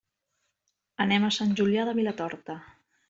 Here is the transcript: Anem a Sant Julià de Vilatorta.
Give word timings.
Anem 1.05 1.27
a 1.27 1.31
Sant 1.37 1.53
Julià 1.61 1.85
de 1.91 1.93
Vilatorta. 2.01 2.57